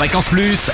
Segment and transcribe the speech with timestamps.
[0.00, 0.70] Fréquence Plus.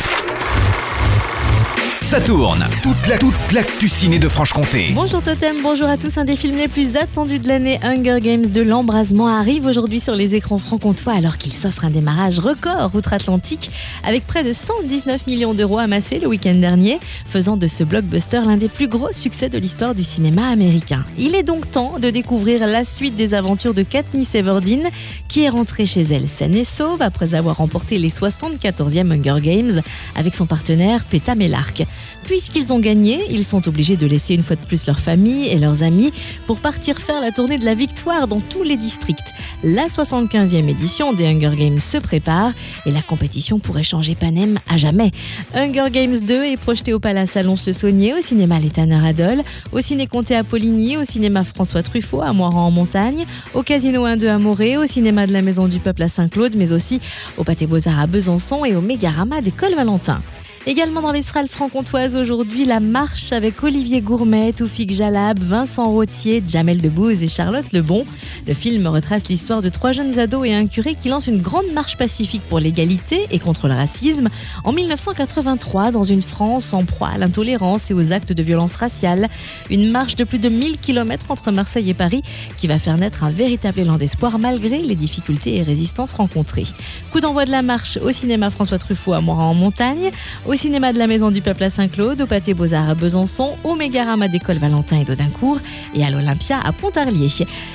[2.06, 2.64] Ça tourne.
[2.84, 4.92] Toute la toute l'actu ciné de Franche-Comté.
[4.94, 6.16] Bonjour Totem, bonjour à tous.
[6.18, 10.14] Un des films les plus attendus de l'année, Hunger Games de l'embrasement, arrive aujourd'hui sur
[10.14, 13.72] les écrans franc-comtois alors qu'il s'offre un démarrage record outre-Atlantique
[14.04, 18.56] avec près de 119 millions d'euros amassés le week-end dernier, faisant de ce blockbuster l'un
[18.56, 21.04] des plus gros succès de l'histoire du cinéma américain.
[21.18, 24.90] Il est donc temps de découvrir la suite des aventures de Katniss Everdeen,
[25.26, 29.82] qui est rentrée chez elle saine et sauve après avoir remporté les 74e Hunger Games
[30.14, 31.84] avec son partenaire Peta Mellark.
[32.24, 35.58] Puisqu'ils ont gagné, ils sont obligés de laisser une fois de plus leur famille et
[35.58, 36.10] leurs amis
[36.46, 39.32] pour partir faire la tournée de la victoire dans tous les districts.
[39.62, 42.52] La 75e édition des Hunger Games se prépare
[42.84, 45.10] et la compétition pourrait changer Panem à jamais.
[45.54, 50.34] Hunger Games 2 est projeté au Palace Alonce-le-Saunier, au cinéma Létaner Adol, au ciné Comté
[50.34, 53.24] à Poligny, au cinéma François Truffaut à Moiran en Montagne,
[53.54, 56.72] au Casino 1-2 à Morée, au cinéma de la Maison du Peuple à Saint-Claude, mais
[56.72, 57.00] aussi
[57.36, 60.20] au Pâté Beaux-Arts à Besançon et au Mégarama d'École Valentin.
[60.68, 66.80] Également dans l'estrale franc-comtoise aujourd'hui, la marche avec Olivier Gourmet, Toufik Jalab, Vincent Rottier, Jamel
[66.80, 68.04] Debbouze et Charlotte Lebon.
[68.48, 71.70] Le film retrace l'histoire de trois jeunes ados et un curé qui lancent une grande
[71.72, 74.28] marche pacifique pour l'égalité et contre le racisme
[74.64, 79.28] en 1983 dans une France en proie à l'intolérance et aux actes de violence raciale.
[79.70, 82.22] Une marche de plus de 1000 km entre Marseille et Paris
[82.56, 86.66] qui va faire naître un véritable élan d'espoir malgré les difficultés et résistances rencontrées.
[87.12, 90.10] Coup d'envoi de la marche au cinéma François Truffaut à Morin en Montagne,
[90.56, 94.28] cinéma de la Maison du Peuple à Saint-Claude, au Pâté Beaux-Arts à Besançon, au Mégarama
[94.28, 95.58] d'École Valentin et d'Audincourt
[95.94, 97.28] et à l'Olympia à Pontarlier.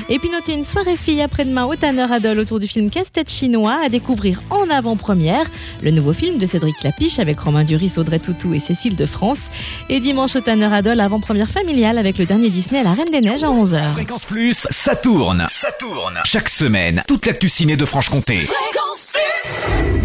[0.09, 3.77] Et puis notez une soirée fille après-demain au Tanner Adol autour du film Casse-tête chinois
[3.83, 5.45] à découvrir en avant-première
[5.81, 9.49] le nouveau film de Cédric Clapiche avec Romain Duris, Audrey Toutou et Cécile de France.
[9.89, 13.43] Et dimanche au Tanner Adol avant-première familiale avec le dernier Disney La Reine des Neiges
[13.43, 13.93] à 11h.
[13.93, 15.45] Fréquence Plus, ça tourne.
[15.49, 16.19] Ça tourne.
[16.25, 18.41] Chaque semaine, toute l'actu ciné de Franche-Comté.
[18.41, 20.00] Fréquence Plus